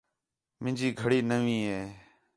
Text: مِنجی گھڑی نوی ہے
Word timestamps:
مِنجی 0.63 0.87
گھڑی 1.01 1.19
نوی 1.29 1.59
ہے 1.69 1.81